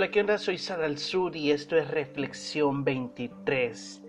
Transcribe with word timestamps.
Hola, 0.00 0.10
¿qué 0.10 0.20
onda? 0.20 0.38
Soy 0.38 0.56
Sara 0.56 0.86
al 0.86 0.96
Sur 0.96 1.36
y 1.36 1.50
esto 1.50 1.76
es 1.76 1.90
Reflexión 1.90 2.84
23. 2.84 4.02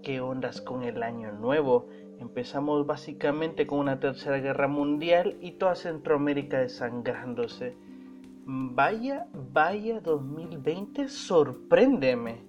¿Qué 0.00 0.20
ondas 0.20 0.60
con 0.60 0.84
el 0.84 1.02
año 1.02 1.32
nuevo? 1.32 1.88
Empezamos 2.20 2.86
básicamente 2.86 3.66
con 3.66 3.80
una 3.80 3.98
tercera 3.98 4.38
guerra 4.38 4.68
mundial 4.68 5.36
y 5.40 5.50
toda 5.58 5.74
Centroamérica 5.74 6.60
desangrándose. 6.60 7.76
Vaya, 8.44 9.26
vaya 9.52 9.98
2020, 9.98 11.08
sorpréndeme. 11.08 12.44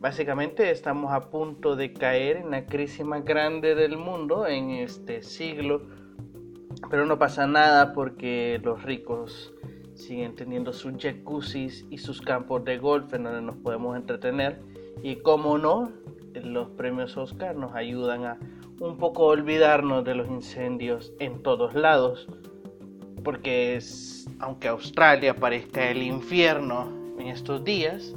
Básicamente 0.00 0.72
estamos 0.72 1.12
a 1.12 1.30
punto 1.30 1.76
de 1.76 1.92
caer 1.92 2.38
en 2.38 2.50
la 2.50 2.66
crisis 2.66 3.04
más 3.06 3.24
grande 3.24 3.76
del 3.76 3.96
mundo 3.96 4.44
en 4.44 4.70
este 4.70 5.22
siglo, 5.22 5.82
pero 6.90 7.06
no 7.06 7.16
pasa 7.16 7.46
nada 7.46 7.92
porque 7.92 8.60
los 8.64 8.82
ricos 8.82 9.54
siguen 9.98 10.34
teniendo 10.34 10.72
sus 10.72 10.96
jacuzzis 10.96 11.84
y 11.90 11.98
sus 11.98 12.22
campos 12.22 12.64
de 12.64 12.78
golf 12.78 13.12
en 13.14 13.24
donde 13.24 13.42
nos 13.42 13.56
podemos 13.56 13.96
entretener. 13.96 14.60
Y 15.02 15.16
como 15.16 15.58
no, 15.58 15.90
los 16.34 16.68
premios 16.70 17.16
Oscar 17.16 17.56
nos 17.56 17.74
ayudan 17.74 18.24
a 18.24 18.38
un 18.80 18.96
poco 18.96 19.24
olvidarnos 19.24 20.04
de 20.04 20.14
los 20.14 20.28
incendios 20.28 21.12
en 21.18 21.42
todos 21.42 21.74
lados. 21.74 22.28
Porque 23.24 23.76
es, 23.76 24.28
aunque 24.38 24.68
Australia 24.68 25.34
parezca 25.34 25.90
el 25.90 26.02
infierno 26.02 26.88
en 27.18 27.26
estos 27.26 27.64
días, 27.64 28.14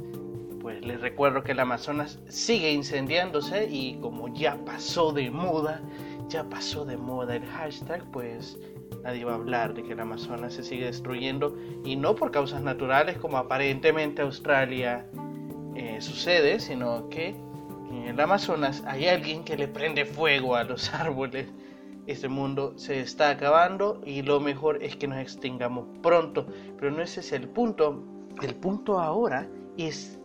pues 0.60 0.84
les 0.84 1.00
recuerdo 1.00 1.42
que 1.42 1.52
el 1.52 1.60
Amazonas 1.60 2.20
sigue 2.28 2.72
incendiándose 2.72 3.68
y 3.68 3.96
como 3.96 4.32
ya 4.32 4.56
pasó 4.64 5.12
de 5.12 5.28
moda, 5.28 5.82
ya 6.28 6.48
pasó 6.48 6.84
de 6.84 6.96
moda 6.96 7.34
el 7.34 7.44
hashtag, 7.46 8.08
pues 8.12 8.56
nadie 9.02 9.24
va 9.24 9.32
a 9.32 9.36
hablar 9.36 9.74
de 9.74 9.82
que 9.82 9.92
el 9.92 10.00
Amazonas 10.00 10.54
se 10.54 10.62
sigue 10.62 10.86
destruyendo 10.86 11.56
y 11.84 11.96
no 11.96 12.14
por 12.14 12.30
causas 12.30 12.62
naturales 12.62 13.18
como 13.18 13.36
aparentemente 13.36 14.22
Australia 14.22 15.06
eh, 15.74 16.00
sucede, 16.00 16.60
sino 16.60 17.08
que 17.08 17.28
en 17.90 18.08
el 18.08 18.20
Amazonas 18.20 18.82
hay 18.86 19.08
alguien 19.08 19.44
que 19.44 19.56
le 19.56 19.68
prende 19.68 20.04
fuego 20.04 20.56
a 20.56 20.64
los 20.64 20.92
árboles. 20.94 21.48
Este 22.06 22.28
mundo 22.28 22.72
se 22.76 23.00
está 23.00 23.30
acabando 23.30 24.00
y 24.04 24.22
lo 24.22 24.40
mejor 24.40 24.82
es 24.82 24.96
que 24.96 25.06
nos 25.06 25.18
extingamos 25.18 25.86
pronto. 26.02 26.46
Pero 26.78 26.90
no 26.90 27.02
ese 27.02 27.20
es 27.20 27.32
el 27.32 27.48
punto. 27.48 28.02
El 28.42 28.54
punto 28.56 28.98
ahora 28.98 29.46
es 29.76 30.18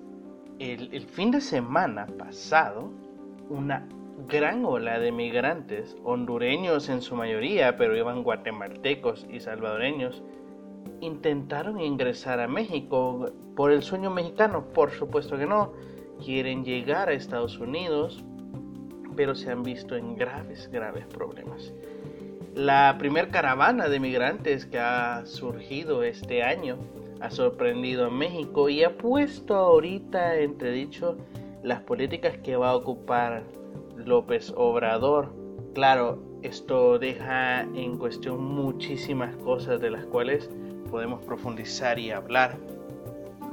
el, 0.60 0.90
el 0.92 1.06
fin 1.06 1.30
de 1.30 1.42
semana 1.42 2.08
pasado, 2.18 2.92
una 3.50 3.88
gran 4.26 4.66
ola 4.66 5.00
de 5.00 5.12
migrantes, 5.12 5.96
hondureños 6.04 6.90
en 6.90 7.02
su 7.02 7.16
mayoría, 7.16 7.78
pero 7.78 7.96
iban 7.96 8.23
guatemaltecos 8.23 9.28
y 9.30 9.40
salvadoreños, 9.40 10.23
intentaron 11.02 11.80
ingresar 11.80 12.40
a 12.40 12.48
México 12.48 13.32
por 13.56 13.72
el 13.72 13.84
sueño 13.84 14.10
mexicano, 14.10 14.66
por 14.73 14.92
supuesto 14.92 15.38
que 15.38 15.45
no, 15.45 15.73
quieren 16.23 16.66
llegar 16.66 17.10
a 17.10 17.14
Estados 17.14 17.60
Unidos, 17.60 18.23
pero 19.16 19.36
se 19.36 19.52
han 19.52 19.62
visto 19.62 19.95
en 19.95 20.16
graves, 20.16 20.70
graves 20.72 21.06
problemas. 21.06 21.73
La 22.56 22.95
primer 22.98 23.30
caravana 23.30 23.88
de 23.88 24.00
migrantes 24.00 24.66
que 24.66 24.80
ha 24.80 25.26
surgido 25.28 26.02
este 26.02 26.42
año 26.42 26.78
ha 27.20 27.30
sorprendido 27.30 28.06
a 28.06 28.10
México 28.10 28.68
y 28.70 28.84
ha 28.84 28.98
puesto 28.98 29.56
ahorita 29.56 30.40
entredicho 30.40 31.18
las 31.62 31.82
políticas 31.82 32.38
que 32.40 32.56
va 32.56 32.72
a 32.72 32.76
ocupar 32.76 33.44
López 34.08 34.54
Obrador. 34.56 35.34
Claro, 35.74 36.24
esto 36.42 36.98
deja 36.98 37.64
en 37.64 37.98
cuestión 37.98 38.42
muchísimas 38.42 39.36
cosas 39.38 39.82
de 39.82 39.90
las 39.90 40.06
cuales 40.06 40.50
podemos 40.90 41.22
profundizar 41.26 42.00
y 42.00 42.12
hablar. 42.12 42.58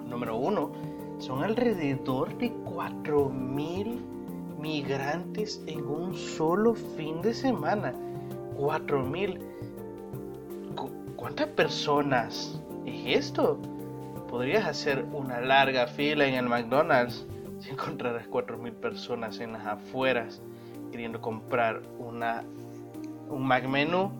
Número 0.09 0.37
uno, 0.37 0.71
son 1.19 1.43
alrededor 1.43 2.39
de 2.39 2.53
4.000 2.53 3.99
migrantes 4.61 5.61
en 5.67 5.85
un 5.85 6.15
solo 6.15 6.75
fin 6.75 7.21
de 7.21 7.35
semana. 7.35 7.93
4.000. 8.57 9.41
¿Cuántas 11.17 11.49
personas 11.49 12.63
es 12.87 13.19
esto? 13.19 13.59
Podrías 14.29 14.67
hacer 14.67 15.05
una 15.13 15.41
larga 15.41 15.89
fila 15.89 16.27
en 16.27 16.35
el 16.35 16.49
McDonald's 16.49 17.27
si 17.65 17.71
encontraras 17.71 18.29
4.000 18.29 18.73
personas 18.75 19.41
en 19.41 19.53
las 19.53 19.67
afueras 19.67 20.43
queriendo 20.91 21.21
comprar 21.21 21.83
una, 21.99 22.45
un 23.29 23.47
Mac 23.47 23.67
Menú. 23.67 24.13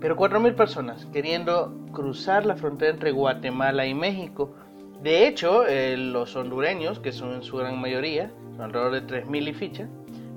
Pero 0.00 0.16
4.000 0.16 0.54
personas 0.54 1.06
queriendo 1.06 1.72
cruzar 1.92 2.44
la 2.44 2.56
frontera 2.56 2.90
entre 2.90 3.12
Guatemala 3.12 3.86
y 3.86 3.94
México. 3.94 4.54
De 5.02 5.26
hecho, 5.26 5.66
eh, 5.66 5.96
los 5.96 6.34
hondureños, 6.36 6.98
que 6.98 7.12
son 7.12 7.34
en 7.34 7.42
su 7.42 7.56
gran 7.56 7.80
mayoría, 7.80 8.30
son 8.56 8.62
alrededor 8.62 8.92
de 8.92 9.06
3.000 9.06 9.48
y 9.48 9.54
ficha, 9.54 9.88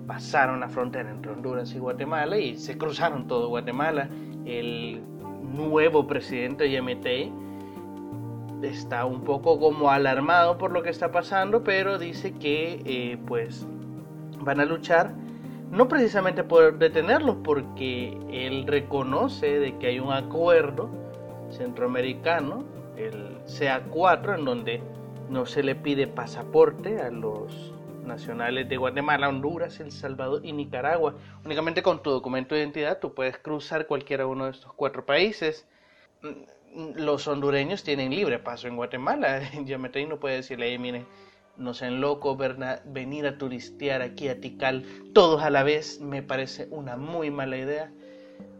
pasaron 0.06 0.60
la 0.62 0.70
frontera 0.70 1.10
entre 1.10 1.32
Honduras 1.32 1.74
y 1.74 1.80
Guatemala 1.80 2.38
y 2.38 2.56
se 2.58 2.78
cruzaron 2.78 3.28
todo 3.28 3.50
Guatemala. 3.50 4.10
El 4.46 5.02
nuevo 5.42 6.08
presidente 6.08 6.72
Yamatei 6.72 7.34
está 8.62 9.06
un 9.06 9.24
poco 9.24 9.60
como 9.60 9.92
alarmado 9.92 10.58
por 10.58 10.72
lo 10.72 10.84
que 10.84 10.90
está 10.90 11.12
pasando, 11.12 11.64
pero 11.64 12.00
dice 12.00 12.34
que 12.34 12.82
eh, 12.86 13.18
pues 13.26 13.68
van 14.40 14.60
a 14.60 14.66
luchar 14.66 15.14
no 15.72 15.88
precisamente 15.88 16.44
por 16.44 16.78
detenerlos, 16.78 17.38
porque 17.44 18.18
él 18.32 18.66
reconoce 18.66 19.60
de 19.60 19.78
que 19.78 19.88
hay 19.88 20.00
un 20.00 20.14
acuerdo 20.14 20.90
centroamericano, 21.52 22.64
el 22.96 23.44
CA4, 23.46 24.40
en 24.40 24.46
donde 24.46 24.82
no 25.30 25.46
se 25.46 25.64
le 25.64 25.76
pide 25.76 26.08
pasaporte 26.08 27.02
a 27.02 27.10
los 27.10 27.74
nacionales 28.06 28.70
de 28.70 28.78
Guatemala, 28.78 29.28
Honduras, 29.28 29.82
El 29.82 29.92
Salvador 29.92 30.46
y 30.46 30.54
Nicaragua. 30.54 31.16
Únicamente 31.44 31.84
con 31.84 32.02
tu 32.02 32.12
documento 32.12 32.56
de 32.56 32.62
identidad 32.62 33.00
tú 33.00 33.14
puedes 33.14 33.38
cruzar 33.38 33.88
cualquiera 33.88 34.26
uno 34.26 34.46
de 34.46 34.52
estos 34.52 34.72
cuatro 34.72 35.06
países 35.06 35.68
los 36.96 37.28
hondureños 37.28 37.84
tienen 37.84 38.12
libre 38.12 38.40
paso 38.40 38.68
en 38.68 38.76
Guatemala. 38.76 39.42
Yamatei 39.66 40.06
no 40.06 40.20
puede 40.20 40.38
decirle, 40.38 40.68
hey, 40.70 41.06
no 41.58 41.74
sean 41.74 42.00
locos, 42.02 42.38
venir 42.86 43.26
a 43.26 43.38
turistear 43.38 44.02
aquí 44.02 44.28
a 44.28 44.40
Tikal 44.40 44.86
todos 45.14 45.42
a 45.42 45.50
la 45.50 45.64
vez 45.64 46.00
me 46.00 46.22
parece 46.22 46.68
una 46.70 46.98
muy 46.98 47.32
mala 47.32 47.58
idea. 47.58 47.92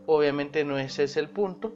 Obviamente 0.08 0.64
no 0.64 0.80
ese 0.80 1.04
es 1.04 1.16
el 1.18 1.30
punto. 1.30 1.74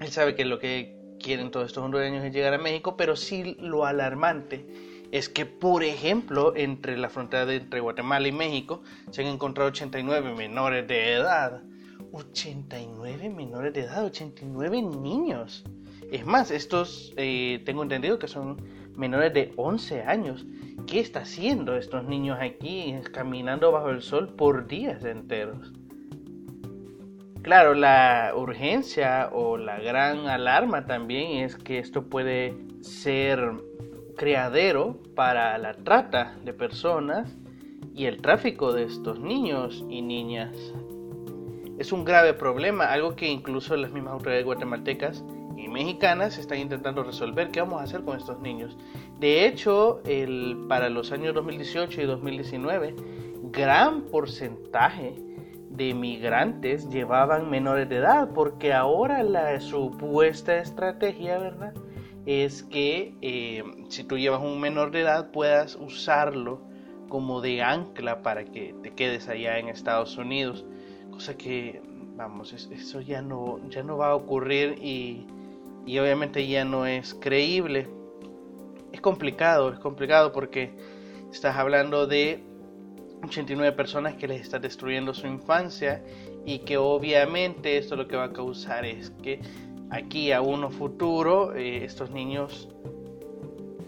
Él 0.00 0.08
sabe 0.08 0.34
que 0.34 0.44
lo 0.44 0.58
que 0.58 0.96
quieren 1.18 1.50
todos 1.50 1.66
estos 1.66 1.82
hondureños 1.82 2.24
es 2.24 2.32
llegar 2.32 2.54
a 2.54 2.58
México, 2.58 2.96
pero 2.96 3.16
sí 3.16 3.56
lo 3.58 3.84
alarmante 3.84 4.66
es 5.10 5.28
que, 5.28 5.46
por 5.46 5.84
ejemplo, 5.84 6.54
entre 6.56 6.96
la 6.98 7.08
frontera 7.08 7.52
entre 7.52 7.78
Guatemala 7.80 8.26
y 8.26 8.32
México 8.32 8.82
se 9.10 9.22
han 9.22 9.28
encontrado 9.28 9.70
89 9.70 10.34
menores 10.34 10.88
de 10.88 11.12
edad 11.12 11.62
89 12.14 13.28
menores 13.28 13.72
de 13.72 13.82
edad, 13.82 14.04
89 14.04 14.82
niños. 14.82 15.64
Es 16.10 16.24
más, 16.24 16.50
estos 16.50 17.12
eh, 17.16 17.62
tengo 17.64 17.82
entendido 17.82 18.18
que 18.18 18.28
son 18.28 18.62
menores 18.96 19.34
de 19.34 19.52
11 19.56 20.02
años. 20.02 20.46
¿Qué 20.86 21.00
está 21.00 21.20
haciendo 21.20 21.76
estos 21.76 22.04
niños 22.04 22.38
aquí 22.40 22.94
caminando 23.12 23.72
bajo 23.72 23.90
el 23.90 24.02
sol 24.02 24.28
por 24.28 24.66
días 24.66 25.04
enteros? 25.04 25.72
Claro, 27.42 27.74
la 27.74 28.32
urgencia 28.34 29.28
o 29.32 29.58
la 29.58 29.78
gran 29.78 30.28
alarma 30.28 30.86
también 30.86 31.44
es 31.44 31.56
que 31.56 31.78
esto 31.78 32.04
puede 32.04 32.54
ser 32.80 33.52
creadero 34.16 34.98
para 35.14 35.58
la 35.58 35.74
trata 35.74 36.38
de 36.44 36.54
personas 36.54 37.36
y 37.94 38.06
el 38.06 38.22
tráfico 38.22 38.72
de 38.72 38.84
estos 38.84 39.20
niños 39.20 39.84
y 39.90 40.00
niñas 40.00 40.56
es 41.78 41.92
un 41.92 42.04
grave 42.04 42.34
problema, 42.34 42.86
algo 42.86 43.16
que 43.16 43.28
incluso 43.28 43.76
las 43.76 43.90
mismas 43.90 44.14
autoridades 44.14 44.44
guatemaltecas 44.44 45.24
y 45.56 45.68
mexicanas 45.68 46.38
están 46.38 46.58
intentando 46.58 47.02
resolver. 47.02 47.50
¿Qué 47.50 47.60
vamos 47.60 47.80
a 47.80 47.84
hacer 47.84 48.02
con 48.02 48.16
estos 48.16 48.40
niños? 48.40 48.76
De 49.18 49.46
hecho, 49.46 50.00
el, 50.04 50.66
para 50.68 50.88
los 50.88 51.12
años 51.12 51.34
2018 51.34 52.02
y 52.02 52.04
2019, 52.04 52.94
gran 53.50 54.02
porcentaje 54.02 55.16
de 55.70 55.92
migrantes 55.94 56.88
llevaban 56.88 57.50
menores 57.50 57.88
de 57.88 57.96
edad, 57.96 58.30
porque 58.32 58.72
ahora 58.72 59.22
la 59.24 59.60
supuesta 59.60 60.56
estrategia, 60.58 61.38
¿verdad? 61.38 61.74
Es 62.26 62.62
que 62.62 63.16
eh, 63.20 63.64
si 63.88 64.04
tú 64.04 64.16
llevas 64.16 64.40
un 64.40 64.60
menor 64.60 64.92
de 64.92 65.00
edad 65.00 65.30
puedas 65.32 65.74
usarlo 65.74 66.62
como 67.08 67.40
de 67.40 67.62
ancla 67.62 68.22
para 68.22 68.44
que 68.44 68.74
te 68.82 68.94
quedes 68.94 69.28
allá 69.28 69.58
en 69.58 69.68
Estados 69.68 70.16
Unidos 70.16 70.64
cosa 71.14 71.36
que, 71.36 71.80
vamos, 72.16 72.52
eso 72.52 73.00
ya 73.00 73.22
no, 73.22 73.60
ya 73.70 73.84
no 73.84 73.96
va 73.96 74.08
a 74.08 74.14
ocurrir 74.16 74.76
y, 74.82 75.26
y 75.86 75.98
obviamente 75.98 76.46
ya 76.46 76.64
no 76.64 76.86
es 76.86 77.14
creíble. 77.14 77.88
Es 78.92 79.00
complicado, 79.00 79.72
es 79.72 79.78
complicado 79.78 80.32
porque 80.32 80.74
estás 81.30 81.56
hablando 81.56 82.08
de 82.08 82.42
89 83.22 83.76
personas 83.76 84.14
que 84.14 84.26
les 84.26 84.40
está 84.40 84.58
destruyendo 84.58 85.14
su 85.14 85.28
infancia 85.28 86.02
y 86.44 86.60
que 86.60 86.76
obviamente 86.76 87.78
esto 87.78 87.94
lo 87.94 88.08
que 88.08 88.16
va 88.16 88.24
a 88.24 88.32
causar 88.32 88.84
es 88.84 89.10
que 89.22 89.40
aquí 89.90 90.32
a 90.32 90.42
uno 90.42 90.68
futuro 90.70 91.54
eh, 91.54 91.84
estos 91.84 92.10
niños 92.10 92.68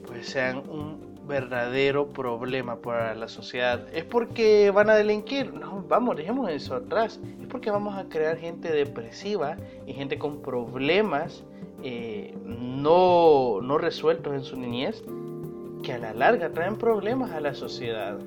pues 0.06 0.28
sean 0.28 0.58
un 0.70 1.05
verdadero 1.26 2.08
problema 2.08 2.76
para 2.76 3.14
la 3.14 3.28
sociedad. 3.28 3.86
¿Es 3.92 4.04
porque 4.04 4.70
van 4.70 4.90
a 4.90 4.94
delinquir? 4.94 5.52
No, 5.52 5.84
vamos, 5.88 6.16
dejemos 6.16 6.50
eso 6.50 6.76
atrás. 6.76 7.20
Es 7.40 7.46
porque 7.48 7.70
vamos 7.70 7.96
a 7.96 8.04
crear 8.08 8.36
gente 8.36 8.72
depresiva 8.72 9.56
y 9.86 9.92
gente 9.92 10.18
con 10.18 10.42
problemas 10.42 11.44
eh, 11.82 12.34
no, 12.44 13.60
no 13.60 13.78
resueltos 13.78 14.34
en 14.34 14.42
su 14.42 14.56
niñez 14.56 15.04
que 15.82 15.92
a 15.92 15.98
la 15.98 16.14
larga 16.14 16.50
traen 16.50 16.76
problemas 16.76 17.30
a 17.32 17.40
la 17.40 17.54
sociedad. 17.54 18.18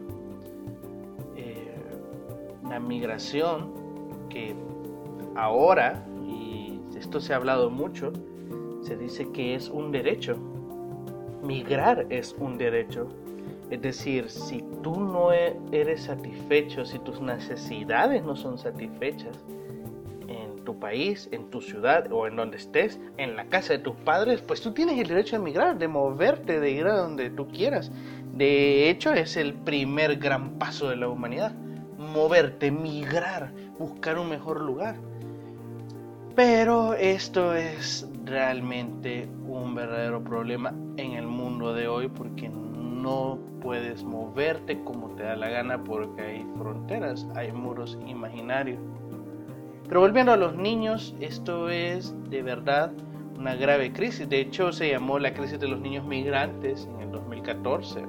Eh, 1.36 1.74
la 2.69 2.80
migración, 2.80 3.74
que 4.30 4.56
ahora, 5.36 6.06
y 6.25 6.80
esto 6.98 7.19
se 7.19 7.34
ha 7.34 7.38
hablado 7.38 7.69
mucho, 7.69 8.13
se 8.81 8.95
dice 8.95 9.30
que 9.31 9.56
es 9.56 9.69
un 9.69 9.92
derecho. 9.92 10.38
Migrar 11.50 12.06
es 12.12 12.36
un 12.38 12.60
derecho. 12.60 13.07
Es 13.72 13.81
decir, 13.81 14.30
si 14.30 14.63
tú 14.84 15.00
no 15.00 15.34
e-, 15.34 15.57
eres 15.72 16.04
satisfecho, 16.04 16.86
si 16.86 17.00
tus 17.00 17.22
necesidades 17.22 18.24
no 18.24 18.36
son 18.36 18.60
satisfechas 18.60 19.36
en 20.28 20.63
tu 20.63 20.80
país, 20.80 21.28
en 21.31 21.50
tu 21.50 21.60
ciudad 21.60 22.12
o 22.12 22.28
en 22.28 22.36
donde 22.36 22.57
estés, 22.57 23.00
en 23.18 23.36
la 23.36 23.46
casa 23.46 23.74
de 23.74 23.80
tus 23.80 23.96
padres, 23.96 24.44
pues 24.44 24.62
tú 24.62 24.74
tienes 24.74 25.00
el 25.00 25.07
derecho 25.07 25.38
a 25.38 25.40
migrar, 25.40 25.80
de 25.80 25.88
moverte, 25.88 26.60
de 26.60 26.69
ir 26.69 26.86
a 26.86 26.98
donde 26.98 27.31
tú 27.31 27.48
quieras. 27.48 27.92
De 28.31 28.88
hecho, 28.92 29.12
es 29.13 29.36
el 29.36 29.56
primer 29.56 30.18
gran 30.18 30.60
paso 30.60 30.88
de 30.88 30.98
la 30.98 31.10
humanidad. 31.10 31.56
Moverte, 31.98 32.69
migrar, 32.69 33.52
buscar 33.80 34.19
un 34.19 34.30
mejor 34.30 34.62
lugar. 34.62 34.98
Pero 36.36 36.94
esto 36.94 37.56
es 37.56 38.07
realmente 38.24 39.28
un 39.48 39.74
verdadero 39.74 40.24
problema 40.24 40.74
en 40.98 41.13
mundo 41.60 41.74
de 41.74 41.90
hoy 41.90 42.08
porque 42.08 42.48
no 42.48 43.38
puedes 43.62 44.04
moverte 44.04 44.82
como 44.84 45.10
te 45.16 45.24
da 45.24 45.36
la 45.36 45.50
gana 45.50 45.84
porque 45.84 46.22
hay 46.22 46.48
fronteras, 46.58 47.28
hay 47.36 47.52
muros 47.52 47.98
imaginarios. 48.08 48.80
Pero 49.86 50.00
volviendo 50.00 50.32
a 50.32 50.38
los 50.38 50.56
niños, 50.56 51.14
esto 51.20 51.70
es 51.70 52.16
de 52.30 52.44
verdad 52.44 52.94
una 53.38 53.56
grave 53.56 53.92
crisis. 53.92 54.30
De 54.30 54.40
hecho, 54.40 54.72
se 54.72 54.90
llamó 54.90 55.20
la 55.20 55.34
crisis 55.34 55.60
de 55.60 55.68
los 55.68 55.82
niños 55.82 56.06
migrantes 56.06 56.88
en 56.94 57.02
el 57.02 57.12
2014, 57.12 58.04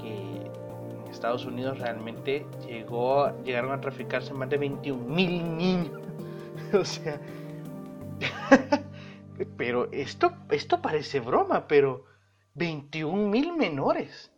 que 0.00 0.46
en 0.46 1.10
Estados 1.10 1.44
Unidos 1.44 1.78
realmente 1.78 2.46
llegó, 2.66 3.30
llegaron 3.44 3.72
a 3.72 3.80
traficarse 3.82 4.32
más 4.32 4.48
de 4.48 4.56
21 4.56 5.04
mil 5.04 5.56
niños. 5.58 6.00
o 6.72 6.84
sea, 6.86 7.20
pero 9.58 9.92
esto, 9.92 10.32
esto 10.50 10.80
parece 10.80 11.20
broma, 11.20 11.66
pero 11.68 12.15
21 12.56 13.28
mil 13.28 13.54
menores. 13.54 14.30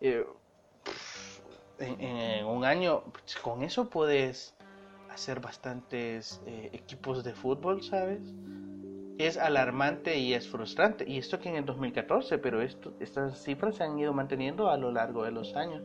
Eh, 0.00 0.24
en, 1.80 2.46
un 2.46 2.64
año, 2.64 3.02
pues, 3.12 3.36
con 3.36 3.62
eso 3.62 3.90
puedes 3.90 4.56
hacer 5.10 5.40
bastantes 5.40 6.40
eh, 6.46 6.70
equipos 6.72 7.24
de 7.24 7.34
fútbol, 7.34 7.82
¿sabes? 7.82 8.20
Es 9.18 9.36
alarmante 9.36 10.18
y 10.18 10.34
es 10.34 10.48
frustrante. 10.48 11.04
Y 11.08 11.18
esto 11.18 11.40
que 11.40 11.48
en 11.48 11.56
el 11.56 11.64
2014, 11.64 12.38
pero 12.38 12.62
esto, 12.62 12.94
estas 13.00 13.42
cifras 13.42 13.76
se 13.76 13.84
han 13.84 13.98
ido 13.98 14.12
manteniendo 14.12 14.70
a 14.70 14.76
lo 14.76 14.92
largo 14.92 15.24
de 15.24 15.32
los 15.32 15.56
años. 15.56 15.82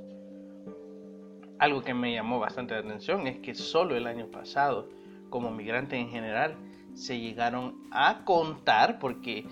Algo 1.57 1.81
que 1.81 1.95
me 1.95 2.13
llamó 2.13 2.39
bastante 2.39 2.75
la 2.75 2.81
atención 2.81 3.25
es 3.25 3.39
que 3.39 3.55
solo 3.55 3.95
el 3.95 4.05
año 4.05 4.27
pasado, 4.27 4.89
como 5.31 5.49
migrante 5.49 5.95
en 5.95 6.09
general, 6.09 6.55
se 6.93 7.19
llegaron 7.19 7.87
a 7.91 8.23
contar, 8.25 8.99
porque 8.99 9.47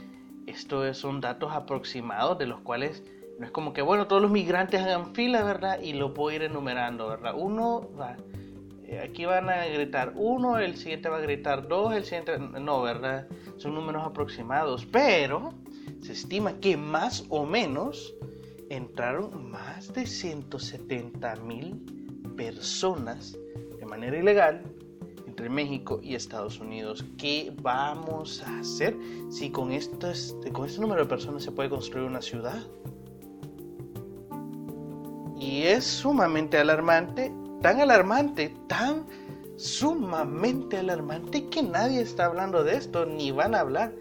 estos 0.47 0.97
son 0.97 1.21
datos 1.21 1.51
aproximados 1.51 2.37
de 2.37 2.45
los 2.45 2.61
cuales 2.61 3.03
no 3.39 3.45
es 3.45 3.51
como 3.51 3.73
que, 3.73 3.81
bueno, 3.81 4.07
todos 4.07 4.21
los 4.21 4.31
migrantes 4.31 4.81
hagan 4.81 5.15
fila, 5.15 5.43
¿verdad? 5.43 5.79
Y 5.81 5.93
lo 5.93 6.13
puedo 6.13 6.35
ir 6.35 6.43
enumerando, 6.43 7.07
¿verdad? 7.07 7.33
Uno 7.35 7.89
va, 7.99 8.17
eh, 8.83 8.99
aquí 8.99 9.25
van 9.25 9.49
a 9.49 9.65
gritar 9.65 10.13
uno, 10.15 10.59
el 10.59 10.75
siguiente 10.75 11.09
va 11.09 11.17
a 11.17 11.21
gritar 11.21 11.67
dos, 11.67 11.93
el 11.93 12.03
siguiente, 12.03 12.37
no, 12.37 12.81
¿verdad? 12.81 13.27
Son 13.57 13.73
números 13.73 14.03
aproximados, 14.05 14.85
pero 14.85 15.53
se 16.01 16.13
estima 16.13 16.53
que 16.59 16.77
más 16.77 17.25
o 17.29 17.45
menos 17.45 18.13
entraron 18.69 19.49
más 19.49 19.93
de 19.93 20.05
170 20.05 21.35
mil 21.37 21.81
personas 22.37 23.37
de 23.79 23.85
manera 23.85 24.17
ilegal 24.17 24.63
México 25.49 25.99
y 26.03 26.15
Estados 26.15 26.59
Unidos. 26.59 27.05
¿Qué 27.17 27.53
vamos 27.61 28.43
a 28.43 28.59
hacer 28.59 28.97
si 29.29 29.49
con, 29.49 29.71
estos, 29.71 30.35
con 30.51 30.65
este 30.65 30.81
número 30.81 31.01
de 31.01 31.09
personas 31.09 31.43
se 31.43 31.51
puede 31.51 31.69
construir 31.69 32.05
una 32.05 32.21
ciudad? 32.21 32.61
Y 35.39 35.63
es 35.63 35.85
sumamente 35.85 36.57
alarmante, 36.57 37.33
tan 37.61 37.81
alarmante, 37.81 38.55
tan 38.67 39.05
sumamente 39.57 40.77
alarmante 40.77 41.47
que 41.47 41.63
nadie 41.63 42.01
está 42.01 42.25
hablando 42.25 42.63
de 42.63 42.75
esto, 42.75 43.05
ni 43.05 43.31
van 43.31 43.55
a 43.55 43.61
hablar. 43.61 43.93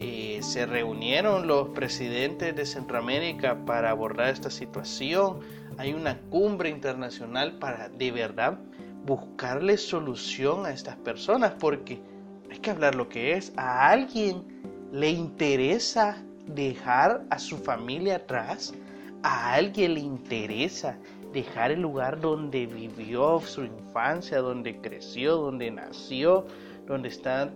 Eh, 0.00 0.40
se 0.42 0.66
reunieron 0.66 1.46
los 1.46 1.70
presidentes 1.70 2.54
de 2.54 2.66
Centroamérica 2.66 3.64
para 3.64 3.90
abordar 3.90 4.28
esta 4.28 4.50
situación. 4.50 5.40
Hay 5.78 5.94
una 5.94 6.20
cumbre 6.30 6.68
internacional 6.68 7.58
para 7.58 7.88
de 7.88 8.10
verdad 8.10 8.58
buscarle 9.06 9.78
solución 9.78 10.66
a 10.66 10.72
estas 10.72 10.96
personas, 10.96 11.52
porque 11.58 12.00
hay 12.50 12.58
que 12.58 12.70
hablar 12.70 12.94
lo 12.94 13.08
que 13.08 13.34
es. 13.34 13.52
A 13.56 13.88
alguien 13.88 14.42
le 14.92 15.10
interesa 15.10 16.22
dejar 16.46 17.24
a 17.30 17.38
su 17.38 17.56
familia 17.56 18.16
atrás, 18.16 18.74
a 19.22 19.54
alguien 19.54 19.94
le 19.94 20.00
interesa 20.00 20.98
dejar 21.32 21.70
el 21.70 21.80
lugar 21.80 22.20
donde 22.20 22.66
vivió 22.66 23.40
su 23.40 23.64
infancia, 23.64 24.38
donde 24.38 24.80
creció, 24.80 25.36
donde 25.36 25.70
nació, 25.70 26.46
donde 26.86 27.08
están 27.08 27.52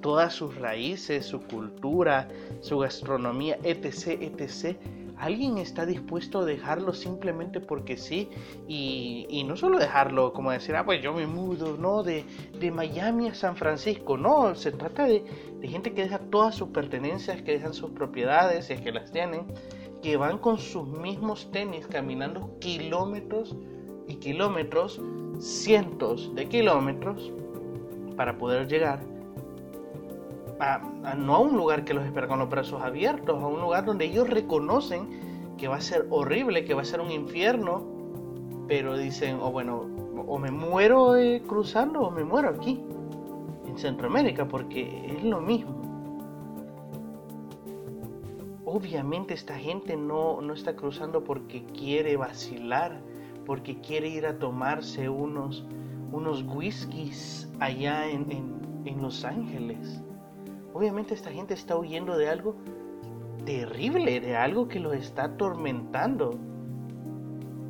todas 0.00 0.32
sus 0.32 0.54
raíces, 0.56 1.26
su 1.26 1.40
cultura, 1.42 2.28
su 2.60 2.78
gastronomía, 2.78 3.58
etc., 3.62 4.20
etc., 4.20 4.76
alguien 5.20 5.58
está 5.58 5.84
dispuesto 5.86 6.40
a 6.40 6.44
dejarlo 6.44 6.92
simplemente 6.92 7.60
porque 7.60 7.96
sí 7.96 8.28
y, 8.66 9.44
no 9.46 9.56
solo 9.56 9.78
dejarlo 9.78 10.32
como 10.32 10.50
decir, 10.50 10.76
ah, 10.76 10.84
pues 10.84 11.02
yo 11.02 11.12
me 11.12 11.26
mudo, 11.26 11.76
no, 11.76 12.02
de, 12.02 12.24
Miami 12.72 13.28
a 13.28 13.34
San 13.34 13.56
Francisco, 13.56 14.16
no, 14.16 14.54
se 14.54 14.72
trata 14.72 15.04
de, 15.04 15.24
gente 15.62 15.92
que 15.92 16.02
deja 16.02 16.18
todas 16.18 16.54
sus 16.54 16.68
pertenencias, 16.68 17.42
que 17.42 17.52
dejan 17.52 17.74
sus 17.74 17.90
propiedades, 17.90 18.66
si 18.66 18.74
es 18.74 18.80
que 18.80 18.92
las 18.92 19.10
tienen, 19.10 19.46
que 20.02 20.16
van 20.16 20.38
con 20.38 20.58
sus 20.58 20.86
mismos 20.86 21.50
tenis 21.50 21.86
caminando 21.86 22.56
kilómetros 22.60 23.56
y 24.06 24.16
kilómetros, 24.16 25.00
cientos 25.40 26.34
de 26.34 26.48
kilómetros, 26.48 27.32
para 28.16 28.36
poder 28.38 28.68
llegar 28.68 29.00
no 31.16 31.34
a 31.34 31.38
un 31.38 31.56
lugar 31.56 31.84
que 31.84 31.94
los 31.94 32.04
espera 32.04 32.26
con 32.26 32.38
los 32.38 32.48
brazos 32.48 32.82
abiertos, 32.82 33.42
a 33.42 33.46
un 33.46 33.60
lugar 33.60 33.84
donde 33.84 34.06
ellos 34.06 34.28
reconocen 34.28 35.54
que 35.56 35.68
va 35.68 35.76
a 35.76 35.80
ser 35.80 36.06
horrible, 36.10 36.64
que 36.64 36.74
va 36.74 36.82
a 36.82 36.84
ser 36.84 37.00
un 37.00 37.10
infierno, 37.10 37.84
pero 38.66 38.96
dicen, 38.96 39.38
o 39.40 39.50
bueno, 39.50 39.86
o 40.26 40.38
me 40.38 40.50
muero 40.50 41.16
eh, 41.16 41.42
cruzando 41.46 42.00
o 42.00 42.10
me 42.10 42.24
muero 42.24 42.48
aquí, 42.48 42.82
en 43.66 43.78
Centroamérica, 43.78 44.46
porque 44.46 45.06
es 45.06 45.22
lo 45.22 45.40
mismo. 45.40 45.76
Obviamente 48.64 49.34
esta 49.34 49.54
gente 49.54 49.96
no, 49.96 50.40
no 50.42 50.52
está 50.52 50.76
cruzando 50.76 51.24
porque 51.24 51.64
quiere 51.64 52.16
vacilar, 52.16 53.00
porque 53.46 53.80
quiere 53.80 54.08
ir 54.08 54.26
a 54.26 54.38
tomarse 54.38 55.08
unos, 55.08 55.64
unos 56.12 56.42
whiskies 56.42 57.50
allá 57.60 58.06
en, 58.06 58.30
en 58.84 59.02
Los 59.02 59.24
Ángeles 59.24 60.02
Obviamente 60.74 61.14
esta 61.14 61.30
gente 61.30 61.54
está 61.54 61.76
huyendo 61.76 62.16
de 62.16 62.28
algo 62.28 62.56
terrible, 63.44 64.20
de 64.20 64.36
algo 64.36 64.68
que 64.68 64.78
los 64.78 64.94
está 64.94 65.24
atormentando. 65.24 66.38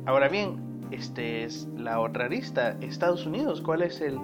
Ahora 0.05 0.27
bien, 0.27 0.87
este 0.91 1.43
es 1.43 1.67
la 1.77 1.99
otra 1.99 2.27
lista. 2.27 2.75
Estados 2.81 3.25
Unidos, 3.25 3.61
¿cuál 3.61 3.83
es 3.83 4.01
el, 4.01 4.19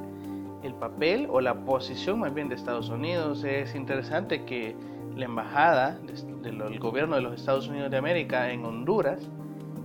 papel 0.80 1.28
o 1.30 1.42
la 1.42 1.64
posición 1.64 2.20
más 2.20 2.34
bien 2.34 2.50
de 2.50 2.56
Estados 2.56 2.90
Unidos? 2.90 3.44
Es 3.44 3.76
interesante 3.76 4.44
que 4.46 4.76
la 5.16 5.26
embajada 5.26 6.00
del 6.42 6.80
gobierno 6.80 7.16
de 7.16 7.22
los 7.22 7.36
Estados 7.36 7.70
Unidos 7.70 7.92
de 7.92 7.98
América 7.98 8.52
en 8.52 8.66
Honduras 8.66 9.30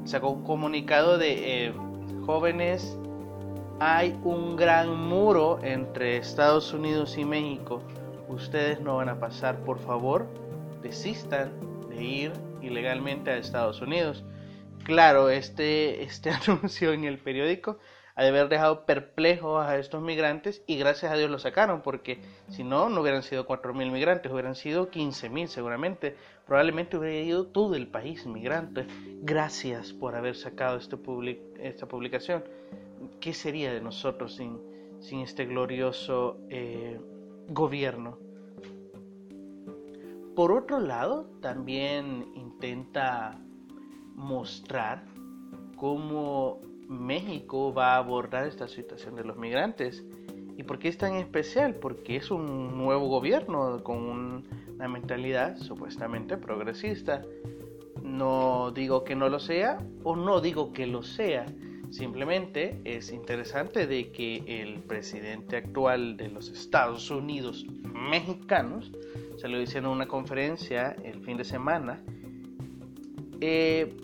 sacó 0.05 0.31
un 0.31 0.43
comunicado 0.43 1.19
de 1.19 1.67
eh, 1.67 1.75
jóvenes, 2.27 2.99
hay 3.79 4.19
un 4.25 4.57
gran 4.57 4.95
muro 5.09 5.59
entre 5.63 6.17
Estados 6.17 6.73
Unidos 6.73 7.17
y 7.17 7.25
México 7.25 7.83
ustedes 8.31 8.81
no 8.81 8.97
van 8.97 9.09
a 9.09 9.19
pasar, 9.19 9.59
por 9.65 9.79
favor, 9.79 10.27
desistan 10.83 11.53
de 11.89 12.03
ir 12.03 12.33
ilegalmente 12.63 13.31
a 13.31 13.37
Estados 13.37 13.81
Unidos. 13.81 14.25
Claro, 14.85 15.31
este, 15.31 16.03
este 16.03 16.31
anuncio 16.47 16.93
en 16.93 17.05
el 17.05 17.19
periódico 17.19 17.79
ha 18.15 18.23
de 18.23 18.29
haber 18.29 18.49
dejado 18.49 18.85
perplejos 18.87 19.65
a 19.65 19.79
estos 19.79 20.03
migrantes 20.03 20.63
y 20.67 20.77
gracias 20.77 21.13
a 21.13 21.17
Dios 21.17 21.31
lo 21.31 21.39
sacaron 21.39 21.81
porque 21.81 22.21
si 22.49 22.65
no, 22.65 22.89
no 22.89 23.01
hubieran 23.01 23.23
sido 23.23 23.47
4.000 23.47 23.91
migrantes, 23.91 24.31
hubieran 24.31 24.55
sido 24.55 24.91
15.000 24.91 25.47
seguramente 25.47 26.17
probablemente 26.47 26.97
hubiera 26.97 27.17
ido 27.17 27.47
todo 27.47 27.77
el 27.77 27.87
país 27.87 28.27
migrante. 28.27 28.85
Gracias 29.23 29.93
por 29.93 30.17
haber 30.17 30.35
sacado 30.35 30.79
este 30.79 30.99
esta 31.61 31.87
publicación. 31.87 32.45
¿Qué 33.21 33.33
sería 33.33 33.73
de 33.73 33.81
nosotros 33.81 34.35
sin, 34.35 34.61
sin 34.99 35.21
este 35.21 35.45
glorioso 35.47 36.39
eh, 36.51 36.99
gobierno? 37.51 38.17
Por 40.35 40.53
otro 40.53 40.81
lado, 40.81 41.27
también 41.43 42.33
intenta 42.35 43.39
mostrar 44.15 45.05
cómo 45.77 46.61
México 46.89 47.75
va 47.75 47.95
a 47.95 47.99
abordar 47.99 48.47
esta 48.47 48.69
situación 48.69 49.17
de 49.17 49.25
los 49.25 49.37
migrantes. 49.37 50.05
¿Y 50.57 50.63
por 50.63 50.79
qué 50.79 50.89
es 50.89 50.99
tan 50.99 51.15
especial? 51.15 51.75
Porque 51.75 52.17
es 52.17 52.31
un 52.31 52.79
nuevo 52.79 53.09
gobierno 53.09 53.83
con 53.83 54.45
una 54.75 54.89
mentalidad 54.89 55.57
supuestamente 55.59 56.37
progresista. 56.37 57.23
No 58.03 58.71
digo 58.71 59.05
que 59.05 59.17
no 59.17 59.29
lo 59.29 59.41
sea 59.41 59.79
o 60.05 60.17
no 60.17 60.41
digo 60.41 60.73
que 60.73 60.87
lo 60.87 61.03
sea. 61.03 61.47
Simplemente 61.91 62.81
es 62.85 63.13
interesante 63.13 63.87
de 63.87 64.13
que 64.13 64.45
el 64.47 64.79
presidente 64.81 65.57
actual 65.57 66.17
de 66.17 66.29
los 66.29 66.49
Estados 66.49 67.11
Unidos 67.11 67.67
mexicanos, 67.83 68.93
se 69.37 69.49
lo 69.49 69.59
en 69.59 69.87
una 69.87 70.07
conferencia 70.07 70.95
el 71.03 71.21
fin 71.23 71.37
de 71.37 71.45
semana, 71.45 72.01
eh, 73.41 73.97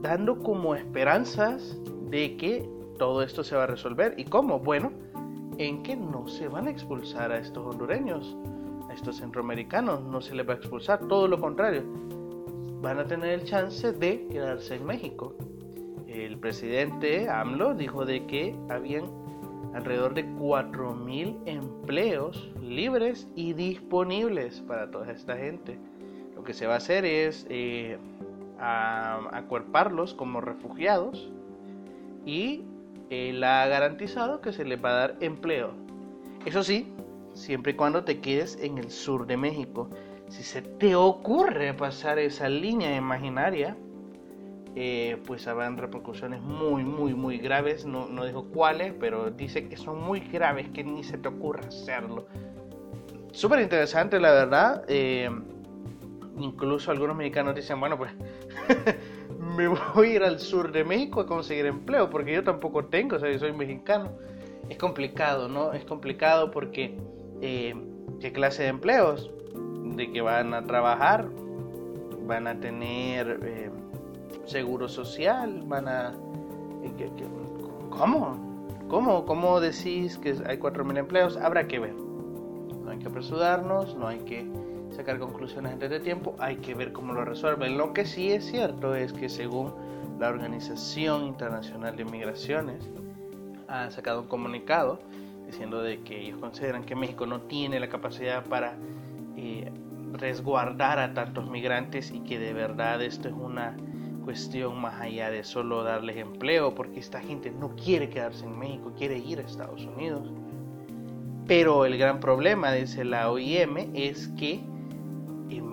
dando 0.00 0.40
como 0.40 0.74
esperanzas 0.74 1.78
de 2.10 2.36
que 2.36 2.68
todo 2.98 3.22
esto 3.22 3.44
se 3.44 3.54
va 3.54 3.64
a 3.64 3.66
resolver. 3.66 4.14
¿Y 4.18 4.24
cómo? 4.24 4.58
Bueno, 4.58 4.92
en 5.58 5.82
que 5.82 5.96
no 5.96 6.26
se 6.26 6.48
van 6.48 6.66
a 6.66 6.70
expulsar 6.70 7.30
a 7.30 7.38
estos 7.38 7.64
hondureños, 7.64 8.36
a 8.88 8.94
estos 8.94 9.18
centroamericanos, 9.18 10.02
no 10.02 10.20
se 10.20 10.34
les 10.34 10.48
va 10.48 10.54
a 10.54 10.56
expulsar, 10.56 11.06
todo 11.06 11.28
lo 11.28 11.38
contrario, 11.38 11.84
van 12.80 12.98
a 12.98 13.06
tener 13.06 13.30
el 13.30 13.44
chance 13.44 13.92
de 13.92 14.26
quedarse 14.26 14.74
en 14.76 14.84
México. 14.84 15.36
El 16.14 16.38
presidente 16.38 17.28
AMLO 17.28 17.74
dijo 17.74 18.04
de 18.04 18.24
que 18.26 18.54
habían 18.70 19.06
alrededor 19.74 20.14
de 20.14 20.24
4.000 20.24 21.38
empleos 21.46 22.52
libres 22.62 23.28
y 23.34 23.52
disponibles 23.52 24.60
para 24.60 24.88
toda 24.92 25.10
esta 25.10 25.36
gente. 25.36 25.76
Lo 26.36 26.44
que 26.44 26.54
se 26.54 26.68
va 26.68 26.74
a 26.74 26.76
hacer 26.76 27.04
es 27.04 27.48
eh, 27.50 27.98
acuerparlos 28.60 30.14
como 30.14 30.40
refugiados 30.40 31.32
y 32.24 32.62
él 33.10 33.42
ha 33.42 33.66
garantizado 33.66 34.40
que 34.40 34.52
se 34.52 34.64
les 34.64 34.82
va 34.82 34.90
a 34.90 34.98
dar 34.98 35.16
empleo. 35.20 35.72
Eso 36.46 36.62
sí, 36.62 36.92
siempre 37.32 37.72
y 37.72 37.74
cuando 37.74 38.04
te 38.04 38.20
quedes 38.20 38.56
en 38.62 38.78
el 38.78 38.92
sur 38.92 39.26
de 39.26 39.36
México. 39.36 39.90
Si 40.28 40.44
se 40.44 40.62
te 40.62 40.94
ocurre 40.94 41.74
pasar 41.74 42.20
esa 42.20 42.48
línea 42.48 42.96
imaginaria, 42.96 43.76
eh, 44.76 45.18
pues 45.26 45.46
habrán 45.46 45.76
repercusiones 45.76 46.40
muy, 46.40 46.84
muy, 46.84 47.14
muy 47.14 47.38
graves. 47.38 47.86
No, 47.86 48.06
no 48.08 48.24
dijo 48.24 48.44
cuáles, 48.46 48.92
pero 48.98 49.30
dice 49.30 49.68
que 49.68 49.76
son 49.76 50.02
muy 50.02 50.20
graves, 50.20 50.68
que 50.70 50.82
ni 50.82 51.04
se 51.04 51.18
te 51.18 51.28
ocurra 51.28 51.66
hacerlo. 51.68 52.26
Súper 53.32 53.60
interesante, 53.60 54.18
la 54.18 54.32
verdad. 54.32 54.84
Eh, 54.88 55.30
incluso 56.38 56.90
algunos 56.90 57.16
mexicanos 57.16 57.54
dicen, 57.54 57.78
bueno, 57.78 57.96
pues 57.96 58.12
me 59.56 59.68
voy 59.68 60.08
a 60.08 60.14
ir 60.14 60.22
al 60.22 60.40
sur 60.40 60.72
de 60.72 60.84
México 60.84 61.20
a 61.20 61.26
conseguir 61.26 61.66
empleo, 61.66 62.10
porque 62.10 62.32
yo 62.32 62.42
tampoco 62.42 62.86
tengo, 62.86 63.16
o 63.16 63.18
sea, 63.18 63.30
yo 63.30 63.38
soy 63.38 63.52
mexicano. 63.52 64.12
Es 64.68 64.78
complicado, 64.78 65.48
¿no? 65.48 65.72
Es 65.72 65.84
complicado 65.84 66.50
porque 66.50 66.96
eh, 67.42 67.74
¿qué 68.20 68.32
clase 68.32 68.62
de 68.64 68.68
empleos? 68.70 69.30
De 69.96 70.10
que 70.10 70.20
van 70.20 70.54
a 70.54 70.64
trabajar, 70.64 71.28
van 72.26 72.46
a 72.46 72.58
tener 72.58 73.40
eh, 73.42 73.70
seguro 74.46 74.88
social, 74.88 75.62
van 75.66 75.88
a... 75.88 76.14
Eh, 76.82 76.92
¿Cómo? 77.90 78.36
¿Cómo? 78.88 79.24
¿Cómo 79.24 79.60
decís 79.60 80.18
que 80.18 80.30
hay 80.46 80.58
4.000 80.58 80.98
empleos? 80.98 81.36
Habrá 81.36 81.66
que 81.66 81.78
ver. 81.78 81.94
No 81.94 82.90
hay 82.90 82.98
que 82.98 83.08
apresurarnos, 83.08 83.96
no 83.96 84.08
hay 84.08 84.18
que 84.20 84.46
sacar 84.90 85.18
conclusiones 85.18 85.72
antes 85.72 85.90
de 85.90 86.00
tiempo, 86.00 86.36
hay 86.38 86.56
que 86.56 86.74
ver 86.74 86.92
cómo 86.92 87.12
lo 87.12 87.24
resuelven. 87.24 87.76
Lo 87.76 87.92
que 87.92 88.04
sí 88.04 88.32
es 88.32 88.44
cierto 88.44 88.94
es 88.94 89.12
que 89.12 89.28
según 89.28 89.72
la 90.18 90.28
Organización 90.28 91.24
Internacional 91.24 91.96
de 91.96 92.04
Migraciones, 92.04 92.88
ha 93.68 93.90
sacado 93.90 94.22
un 94.22 94.28
comunicado 94.28 95.00
diciendo 95.46 95.82
de 95.82 96.00
que 96.02 96.20
ellos 96.20 96.38
consideran 96.38 96.84
que 96.84 96.94
México 96.94 97.26
no 97.26 97.42
tiene 97.42 97.80
la 97.80 97.88
capacidad 97.88 98.44
para 98.44 98.76
eh, 99.36 99.70
resguardar 100.12 100.98
a 100.98 101.12
tantos 101.14 101.50
migrantes 101.50 102.10
y 102.10 102.20
que 102.20 102.38
de 102.38 102.52
verdad 102.52 103.02
esto 103.02 103.28
es 103.28 103.34
una 103.34 103.76
cuestión 104.24 104.80
más 104.80 105.00
allá 105.00 105.30
de 105.30 105.44
solo 105.44 105.84
darles 105.84 106.16
empleo, 106.16 106.74
porque 106.74 107.00
esta 107.00 107.20
gente 107.20 107.50
no 107.50 107.76
quiere 107.76 108.08
quedarse 108.08 108.44
en 108.44 108.58
México, 108.58 108.92
quiere 108.96 109.18
ir 109.18 109.38
a 109.38 109.42
Estados 109.42 109.84
Unidos. 109.84 110.28
Pero 111.46 111.84
el 111.84 111.98
gran 111.98 112.20
problema, 112.20 112.72
dice 112.72 113.04
la 113.04 113.30
OIM, 113.30 113.90
es 113.94 114.28
que 114.28 114.64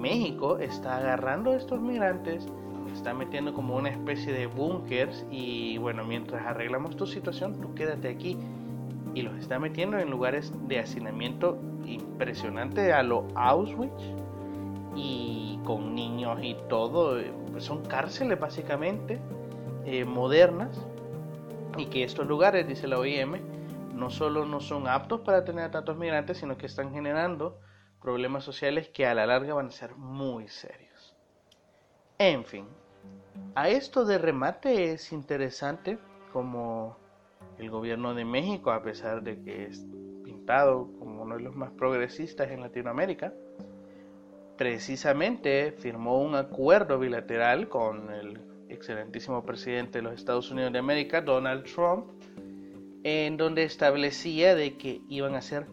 México 0.02 0.58
está 0.58 0.98
agarrando 0.98 1.52
a 1.52 1.56
estos 1.56 1.80
migrantes, 1.80 2.48
está 2.92 3.14
metiendo 3.14 3.54
como 3.54 3.76
una 3.76 3.90
especie 3.90 4.34
de 4.34 4.48
búnkers 4.48 5.26
y 5.30 5.78
bueno, 5.78 6.04
mientras 6.04 6.46
arreglamos 6.46 6.98
tu 6.98 7.06
situación, 7.06 7.62
tú 7.62 7.76
quédate 7.76 8.10
aquí. 8.10 8.38
Y 9.14 9.22
los 9.22 9.36
está 9.38 9.60
metiendo 9.60 10.00
en 10.00 10.10
lugares 10.10 10.54
de 10.68 10.80
hacinamiento 10.80 11.58
impresionante 11.86 12.94
a 12.94 13.04
lo 13.04 13.28
Auschwitz 13.36 13.92
y 14.96 15.60
con 15.66 15.94
niños 15.94 16.40
y 16.42 16.56
todo. 16.68 17.20
Pues 17.52 17.64
son 17.64 17.86
cárceles 17.86 18.40
básicamente 18.40 19.20
eh, 19.86 20.06
modernas 20.06 20.86
y 21.78 21.86
que 21.88 22.04
estos 22.04 22.28
lugares, 22.28 22.68
dice 22.68 22.88
la 22.88 23.00
OIM, 23.00 23.38
no 23.94 24.10
solo 24.10 24.46
no 24.46 24.60
son 24.60 24.88
aptos 24.88 25.22
para 25.22 25.44
tener 25.44 25.76
a 25.76 25.94
migrantes, 25.94 26.40
sino 26.40 26.58
que 26.58 26.66
están 26.66 26.92
generando 26.92 27.60
problemas 28.02 28.44
sociales 28.44 28.90
que 28.90 29.06
a 29.06 29.14
la 29.14 29.26
larga 29.26 29.54
van 29.54 29.68
a 29.68 29.72
ser 29.72 29.96
muy 29.96 30.48
serios. 30.48 31.16
En 32.18 32.44
fin, 32.46 32.68
a 33.56 33.70
esto 33.70 34.06
de 34.06 34.18
remate 34.18 34.92
es 34.92 35.12
interesante 35.12 36.00
como 36.34 36.98
el 37.58 37.70
gobierno 37.70 38.14
de 38.14 38.26
México, 38.26 38.72
a 38.72 38.82
pesar 38.82 39.22
de 39.22 39.42
que 39.44 39.66
es 39.66 39.86
pintado 40.24 40.90
como 40.98 41.24
uno 41.24 41.36
de 41.36 41.44
los 41.44 41.56
más 41.56 41.72
progresistas 41.72 42.50
en 42.52 42.62
Latinoamérica, 42.62 43.34
precisamente 44.62 45.72
firmó 45.72 46.22
un 46.22 46.36
acuerdo 46.36 47.00
bilateral 47.00 47.68
con 47.68 48.14
el 48.14 48.40
excelentísimo 48.70 49.44
presidente 49.44 49.98
de 49.98 50.04
los 50.04 50.14
Estados 50.14 50.52
Unidos 50.52 50.72
de 50.72 50.78
América, 50.78 51.20
Donald 51.20 51.64
Trump, 51.64 52.06
en 53.04 53.38
donde 53.38 53.64
establecía 53.64 54.54
de 54.54 54.78
que 54.78 55.02
iban 55.10 55.34
a 55.34 55.42
ser 55.42 55.66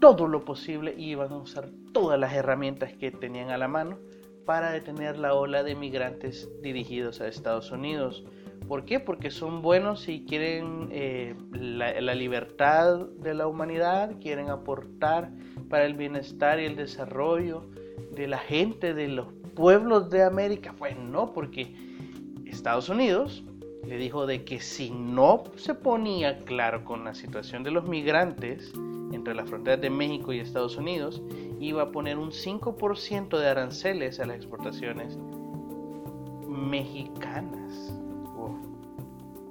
todo 0.00 0.26
lo 0.26 0.44
posible 0.44 0.92
y 0.98 1.10
iban 1.10 1.30
a 1.30 1.36
usar 1.36 1.70
todas 1.92 2.18
las 2.18 2.34
herramientas 2.34 2.92
que 2.94 3.12
tenían 3.12 3.50
a 3.50 3.58
la 3.58 3.68
mano 3.68 4.00
para 4.44 4.72
detener 4.72 5.18
la 5.18 5.34
ola 5.34 5.62
de 5.62 5.76
migrantes 5.76 6.50
dirigidos 6.62 7.20
a 7.20 7.28
Estados 7.28 7.70
Unidos. 7.70 8.24
¿Por 8.66 8.84
qué? 8.84 8.98
Porque 8.98 9.30
son 9.30 9.62
buenos 9.62 10.08
y 10.08 10.24
quieren 10.24 10.88
eh, 10.90 11.36
la, 11.52 12.00
la, 12.00 12.14
libertad 12.16 13.06
de 13.06 13.34
la 13.34 13.46
humanidad, 13.46 14.16
quieren 14.20 14.50
aportar 14.50 15.30
para 15.68 15.84
el 15.84 15.94
bienestar 15.94 16.58
y 16.58 16.64
el 16.64 16.74
desarrollo 16.74 17.70
de 18.14 18.26
la 18.26 18.38
gente, 18.38 18.94
de 18.94 19.08
los 19.08 19.26
pueblos 19.54 20.10
de 20.10 20.22
América. 20.22 20.74
Pues 20.78 20.96
no, 20.96 21.32
porque 21.32 21.74
Estados 22.46 22.88
Unidos 22.88 23.44
le 23.86 23.96
dijo 23.96 24.26
de 24.26 24.44
que 24.44 24.60
si 24.60 24.90
no 24.90 25.44
se 25.56 25.74
ponía 25.74 26.38
claro 26.38 26.84
con 26.84 27.04
la 27.04 27.14
situación 27.14 27.62
de 27.62 27.70
los 27.70 27.88
migrantes, 27.88 28.72
entre 29.12 29.34
las 29.34 29.48
fronteras 29.48 29.80
de 29.80 29.90
México 29.90 30.32
y 30.32 30.38
Estados 30.38 30.76
Unidos 30.76 31.22
iba 31.60 31.82
a 31.82 31.92
poner 31.92 32.18
un 32.18 32.30
5% 32.30 33.38
de 33.38 33.46
aranceles 33.46 34.20
a 34.20 34.26
las 34.26 34.36
exportaciones 34.36 35.18
mexicanas. 36.48 37.92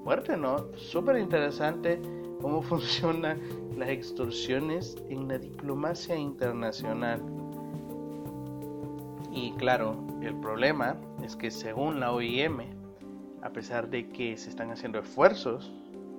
Fuerte, 0.03 0.35
¿no? 0.35 0.65
Súper 0.75 1.17
interesante 1.17 2.01
cómo 2.41 2.61
funcionan 2.63 3.39
las 3.77 3.89
extorsiones 3.89 4.97
en 5.09 5.27
la 5.27 5.37
diplomacia 5.37 6.15
internacional. 6.15 7.21
Claro, 9.61 9.95
el 10.23 10.33
problema 10.37 10.97
es 11.23 11.35
que 11.35 11.51
según 11.51 11.99
la 11.99 12.11
OIM, 12.11 12.61
a 13.43 13.51
pesar 13.51 13.91
de 13.91 14.09
que 14.09 14.35
se 14.35 14.49
están 14.49 14.71
haciendo 14.71 14.97
esfuerzos 14.97 15.71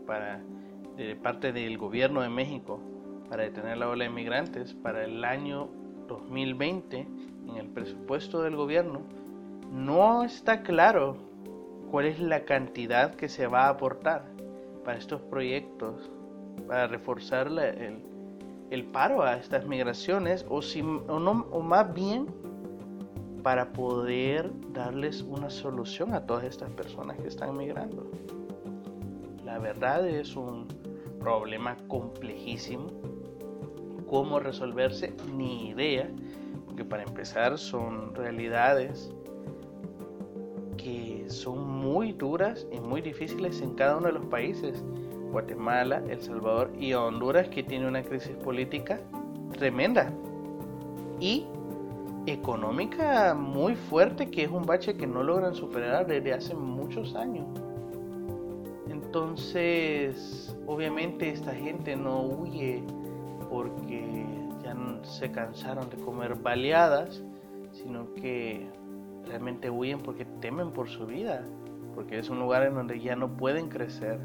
para 0.06 0.40
de 0.96 1.16
parte 1.16 1.52
del 1.52 1.76
gobierno 1.76 2.20
de 2.20 2.28
México 2.28 2.78
para 3.28 3.42
detener 3.42 3.78
la 3.78 3.88
ola 3.88 4.04
de 4.04 4.11
migrantes 4.11 4.75
para 4.75 5.04
el 5.04 5.25
año 5.25 5.68
2020 6.06 6.99
en 7.49 7.56
el 7.56 7.66
presupuesto 7.66 8.42
del 8.42 8.54
gobierno, 8.54 9.00
no 9.72 10.22
está 10.22 10.62
claro 10.62 11.16
cuál 11.90 12.04
es 12.04 12.20
la 12.20 12.44
cantidad 12.44 13.12
que 13.12 13.28
se 13.28 13.49
va 13.49 13.64
a 13.64 13.70
aportar 13.70 14.25
para 14.84 14.99
estos 14.99 15.20
proyectos, 15.20 16.12
para 16.68 16.87
reforzar 16.87 17.49
el, 17.49 18.04
el, 18.70 18.84
paro 18.84 19.25
a 19.25 19.34
estas 19.34 19.66
migraciones, 19.66 20.46
o, 20.49 20.62
si, 20.62 20.80
o, 20.80 21.18
no, 21.18 21.44
o 21.50 21.61
más 21.61 21.92
bien 21.92 22.28
para 23.42 23.72
poder 23.72 24.50
darles 24.72 25.22
una 25.22 25.50
solución 25.50 26.14
a 26.14 26.26
todas 26.26 26.44
estas 26.44 26.70
personas 26.70 27.18
que 27.18 27.28
están 27.28 27.56
migrando. 27.56 28.11
La 29.44 29.58
verdad 29.58 30.06
es 30.08 30.37
un 30.37 30.68
problema 31.18 31.76
complejísimo. 31.88 32.87
¿Cómo 34.06 34.40
resolverse? 34.40 35.14
Ni 35.34 35.68
idea. 35.70 36.08
Porque 36.66 36.84
para 36.84 37.02
empezar 37.02 37.58
son 37.58 38.14
realidades 38.14 39.12
que 40.76 41.25
son 41.28 41.68
muy 41.68 42.12
duras 42.12 42.66
y 42.72 42.80
muy 42.80 43.00
difíciles 43.00 43.61
en 43.61 43.75
cada 43.75 43.96
uno 43.96 44.06
de 44.06 44.14
los 44.14 44.26
países. 44.26 44.82
Guatemala, 45.30 46.02
El 46.08 46.20
Salvador 46.20 46.70
y 46.78 46.92
Honduras 46.92 47.49
que 47.49 47.62
tiene 47.62 47.88
una 47.88 48.02
crisis 48.02 48.37
política 48.37 49.00
tremenda. 49.52 50.12
Y 51.20 51.46
económica 52.26 53.35
muy 53.35 53.75
fuerte 53.75 54.31
que 54.31 54.45
es 54.45 54.50
un 54.50 54.64
bache 54.64 54.97
que 54.97 55.07
no 55.07 55.23
logran 55.23 55.55
superar 55.55 56.07
desde 56.07 56.33
hace 56.33 56.55
muchos 56.55 57.14
años. 57.14 57.47
Entonces, 58.88 60.57
obviamente 60.67 61.31
esta 61.31 61.52
gente 61.52 61.97
no 61.97 62.23
huye 62.23 62.83
porque 63.50 64.25
ya 64.62 64.75
se 65.02 65.31
cansaron 65.31 65.91
de 65.91 65.97
comer 65.99 66.37
baleadas, 66.37 67.23
sino 67.73 68.12
que 68.14 68.69
realmente 69.26 69.71
huyen 69.71 70.00
porque 70.00 70.25
temen 70.41 70.71
por 70.71 70.88
su 70.88 71.07
vida, 71.07 71.45
porque 71.95 72.19
es 72.19 72.31
un 72.31 72.38
lugar 72.38 72.62
en 72.64 72.75
donde 72.75 73.00
ya 73.00 73.17
no 73.17 73.37
pueden 73.37 73.69
crecer, 73.69 74.19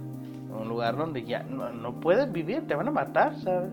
un 0.57 0.69
lugar 0.69 0.95
donde 0.95 1.23
ya 1.23 1.43
no, 1.43 1.71
no 1.71 1.99
puedes 1.99 2.31
vivir, 2.31 2.65
te 2.67 2.75
van 2.75 2.87
a 2.87 2.91
matar, 2.91 3.35
¿sabes? 3.39 3.71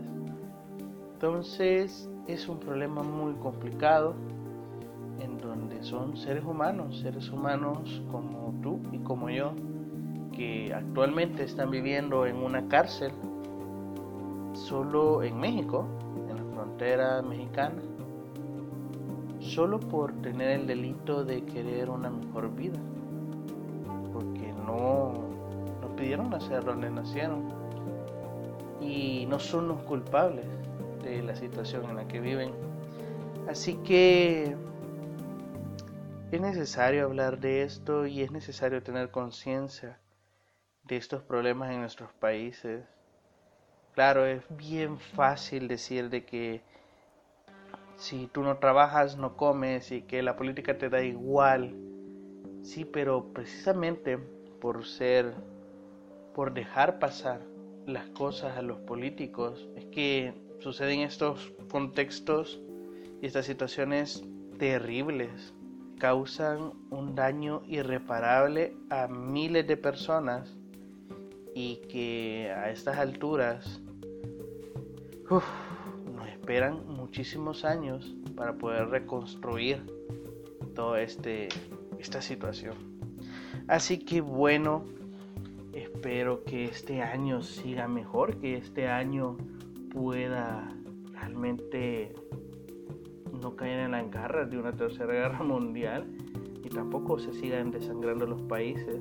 Entonces 1.15 2.11
es 2.27 2.49
un 2.49 2.59
problema 2.59 3.03
muy 3.03 3.35
complicado 3.35 4.15
en 5.21 5.39
donde 5.39 5.83
son 5.83 6.17
seres 6.17 6.45
humanos, 6.45 7.01
seres 7.01 7.29
humanos 7.31 8.03
como 8.11 8.55
tú 8.63 8.81
y 8.93 8.99
como 8.99 9.29
yo, 9.31 9.53
que 10.33 10.73
actualmente 10.75 11.45
están 11.45 11.71
viviendo 11.71 12.27
en 12.27 12.37
una 12.37 12.67
cárcel 12.69 13.13
solo 14.55 15.23
en 15.23 15.39
México, 15.39 15.87
en 16.29 16.37
la 16.37 16.55
frontera 16.55 17.23
mexicana, 17.23 17.83
solo 19.41 19.79
por 19.79 20.13
tener 20.23 20.61
el 20.61 20.67
delito 20.67 21.25
de 21.25 21.45
querer 21.45 21.91
una 21.91 22.11
mejor 22.11 22.55
vida, 22.55 22.79
porque 24.13 24.53
no, 24.67 25.13
no 25.83 25.97
pidieron 25.97 26.31
nacer 26.31 26.65
donde 26.65 26.91
nacieron. 26.91 27.65
Y 28.81 29.27
no 29.27 29.39
son 29.39 29.69
los 29.69 29.83
culpables 29.83 30.45
la 31.05 31.37
situación 31.37 31.85
en 31.89 31.97
la 31.97 32.09
que 32.09 32.21
viven. 32.21 32.53
Así 33.49 33.75
que 33.85 34.57
es 36.33 36.41
necesario 36.41 37.05
hablar 37.05 37.39
de 37.39 37.63
esto 37.63 38.07
y 38.07 38.23
es 38.23 38.31
necesario 38.31 38.83
tener 38.83 39.11
conciencia 39.11 40.01
de 40.85 40.97
estos 40.97 41.23
problemas 41.23 41.71
en 41.71 41.81
nuestros 41.81 42.13
países. 42.15 42.85
Claro, 43.93 44.27
es 44.27 44.43
bien 44.51 44.99
fácil 44.99 45.69
decir 45.69 46.11
de 46.11 46.25
que 46.25 46.63
si 47.97 48.27
tú 48.27 48.43
no 48.43 48.59
trabajas 48.59 49.17
no 49.17 49.37
comes 49.37 49.93
y 49.93 50.03
que 50.03 50.23
la 50.23 50.37
política 50.37 50.79
te 50.79 50.89
da 50.89 51.03
igual. 51.03 51.77
Sí, 52.63 52.85
pero 52.85 53.33
precisamente 53.33 54.19
por 54.19 54.87
ser, 54.87 55.35
por 56.35 56.55
dejar 56.55 56.99
pasar 56.99 57.43
las 57.87 58.09
cosas 58.09 58.57
a 58.57 58.63
los 58.63 58.79
políticos, 58.81 59.69
es 59.77 59.85
que 59.87 60.44
suceden 60.65 61.01
estos 61.01 61.53
contextos 61.71 62.59
y 63.21 63.27
estas 63.27 63.45
situaciones 63.45 64.25
terribles. 64.59 65.53
Causan 65.99 66.73
un 66.89 67.15
daño 67.15 67.63
irreparable 67.69 68.75
a 68.89 69.07
miles 69.07 69.67
de 69.67 69.77
personas 69.77 70.57
y 71.55 71.83
que 71.91 72.51
a 72.51 72.71
estas 72.71 72.97
alturas 72.97 73.83
nos 75.29 76.29
esperan 76.31 76.87
muchísimos 76.87 77.67
años 77.67 78.15
para 78.35 78.55
poder 78.55 78.89
reconstruir 78.89 79.85
toda 80.75 81.03
este, 81.03 81.49
esta 81.99 82.23
situación. 82.23 82.75
Así 83.69 83.99
que 83.99 84.23
bueno, 84.23 84.87
espero 85.75 86.43
que 86.43 86.65
este 86.65 87.03
año 87.03 87.43
siga 87.43 87.87
mejor, 87.87 88.39
que 88.39 88.57
este 88.57 88.89
año 88.89 89.37
pueda 89.95 90.69
realmente 91.13 92.13
no 93.41 93.55
caer 93.57 93.79
en 93.79 93.93
la 93.93 94.03
garras 94.03 94.51
de 94.51 94.59
una 94.59 94.73
tercera 94.73 95.13
guerra 95.13 95.43
mundial 95.43 96.07
y 96.63 96.69
tampoco 96.69 97.19
se 97.19 97.33
sigan 97.33 97.71
desangrando 97.71 98.27
los 98.27 98.43
países. 98.43 99.01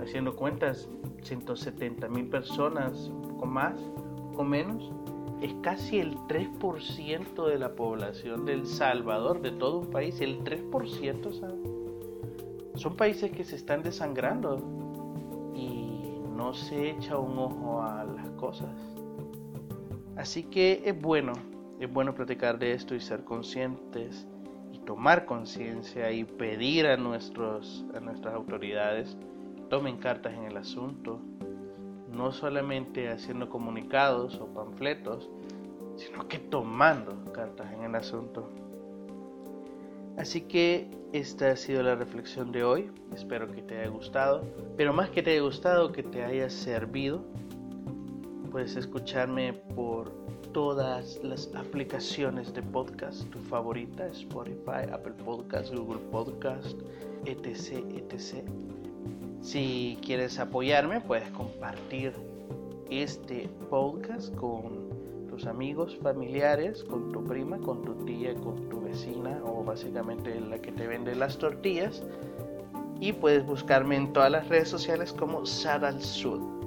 Haciendo 0.00 0.36
cuentas, 0.36 0.88
170 1.22 2.08
mil 2.08 2.28
personas, 2.28 3.10
poco 3.22 3.46
más, 3.46 3.80
o 4.36 4.44
menos, 4.44 4.92
es 5.40 5.54
casi 5.62 5.98
el 5.98 6.16
3% 6.16 7.46
de 7.46 7.58
la 7.58 7.74
población 7.74 8.44
del 8.44 8.66
Salvador, 8.66 9.40
de 9.40 9.52
todo 9.52 9.78
un 9.78 9.90
país, 9.90 10.20
el 10.20 10.44
3%, 10.44 11.32
¿sabes? 11.32 11.56
Son 12.74 12.96
países 12.96 13.30
que 13.32 13.42
se 13.42 13.56
están 13.56 13.82
desangrando 13.82 14.58
y 15.54 16.20
no 16.36 16.54
se 16.54 16.90
echa 16.90 17.18
un 17.18 17.38
ojo 17.38 17.82
a 17.82 18.04
las 18.04 18.30
cosas. 18.30 18.97
Así 20.18 20.42
que 20.42 20.82
es 20.84 21.00
bueno, 21.00 21.32
es 21.78 21.90
bueno 21.90 22.12
platicar 22.12 22.58
de 22.58 22.72
esto 22.72 22.96
y 22.96 23.00
ser 23.00 23.22
conscientes 23.22 24.26
y 24.72 24.78
tomar 24.80 25.24
conciencia 25.26 26.10
y 26.10 26.24
pedir 26.24 26.88
a, 26.88 26.96
nuestros, 26.96 27.86
a 27.94 28.00
nuestras 28.00 28.34
autoridades 28.34 29.16
tomen 29.70 29.96
cartas 29.98 30.34
en 30.34 30.42
el 30.42 30.56
asunto, 30.56 31.20
no 32.10 32.32
solamente 32.32 33.08
haciendo 33.10 33.48
comunicados 33.48 34.40
o 34.40 34.46
panfletos, 34.46 35.30
sino 35.94 36.26
que 36.26 36.40
tomando 36.40 37.32
cartas 37.32 37.72
en 37.72 37.84
el 37.84 37.94
asunto. 37.94 38.50
Así 40.16 40.40
que 40.40 40.90
esta 41.12 41.52
ha 41.52 41.56
sido 41.56 41.84
la 41.84 41.94
reflexión 41.94 42.50
de 42.50 42.64
hoy, 42.64 42.90
espero 43.14 43.52
que 43.52 43.62
te 43.62 43.78
haya 43.78 43.88
gustado, 43.88 44.42
pero 44.76 44.92
más 44.92 45.10
que 45.10 45.22
te 45.22 45.30
haya 45.30 45.42
gustado, 45.42 45.92
que 45.92 46.02
te 46.02 46.24
haya 46.24 46.50
servido 46.50 47.22
Puedes 48.58 48.74
escucharme 48.74 49.52
por 49.76 50.10
todas 50.52 51.22
las 51.22 51.48
aplicaciones 51.54 52.52
de 52.52 52.60
podcast, 52.60 53.22
tu 53.30 53.38
favorita, 53.38 54.08
Spotify, 54.08 54.90
Apple 54.92 55.12
Podcast, 55.24 55.72
Google 55.72 56.00
Podcast, 56.10 56.76
etc, 57.24 57.84
etc. 57.94 58.42
Si 59.40 59.96
quieres 60.04 60.40
apoyarme, 60.40 61.00
puedes 61.00 61.30
compartir 61.30 62.12
este 62.90 63.48
podcast 63.70 64.34
con 64.34 64.88
tus 65.28 65.46
amigos, 65.46 65.96
familiares, 66.02 66.82
con 66.82 67.12
tu 67.12 67.24
prima, 67.24 67.58
con 67.58 67.82
tu 67.82 67.94
tía, 68.06 68.34
con 68.34 68.68
tu 68.68 68.80
vecina 68.80 69.40
o 69.44 69.62
básicamente 69.62 70.40
la 70.40 70.60
que 70.60 70.72
te 70.72 70.88
vende 70.88 71.14
las 71.14 71.38
tortillas. 71.38 72.02
Y 72.98 73.12
puedes 73.12 73.46
buscarme 73.46 73.94
en 73.94 74.12
todas 74.12 74.32
las 74.32 74.48
redes 74.48 74.68
sociales 74.68 75.12
como 75.12 75.46
Sadal 75.46 76.02
Sud. 76.02 76.57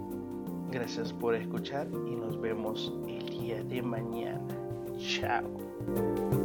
Gracias 0.71 1.11
por 1.11 1.35
escuchar 1.35 1.87
y 2.07 2.15
nos 2.15 2.39
vemos 2.39 2.93
el 3.05 3.25
día 3.29 3.61
de 3.63 3.81
mañana. 3.81 4.41
Chao. 4.97 6.40